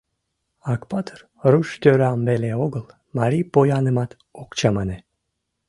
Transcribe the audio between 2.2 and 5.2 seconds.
веле огыл, марий поянымат ок чамане.